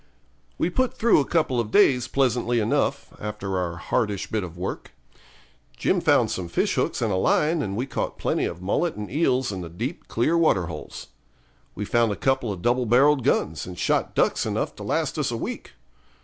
We 0.57 0.71
put 0.71 0.95
through 0.95 1.19
a 1.19 1.27
couple 1.27 1.59
of 1.59 1.69
days 1.69 2.07
pleasantly 2.07 2.59
enough, 2.59 3.13
after 3.19 3.59
our 3.59 3.75
hardish 3.75 4.31
bit 4.31 4.43
of 4.43 4.57
work. 4.57 4.93
Jim 5.77 6.01
found 6.01 6.31
some 6.31 6.47
fish 6.47 6.73
hooks 6.73 7.03
and 7.03 7.13
a 7.13 7.17
line, 7.17 7.61
and 7.61 7.75
we 7.75 7.85
caught 7.85 8.17
plenty 8.17 8.45
of 8.45 8.63
mullet 8.63 8.95
and 8.95 9.11
eels 9.11 9.51
in 9.51 9.61
the 9.61 9.69
deep, 9.69 10.07
clear 10.07 10.35
waterholes. 10.35 11.09
We 11.75 11.85
found 11.85 12.11
a 12.11 12.15
couple 12.15 12.51
of 12.51 12.63
double 12.63 12.87
barrelled 12.87 13.23
guns, 13.23 13.67
and 13.67 13.77
shot 13.77 14.15
ducks 14.15 14.43
enough 14.43 14.75
to 14.77 14.83
last 14.83 15.19
us 15.19 15.29
a 15.29 15.37
week. 15.37 15.73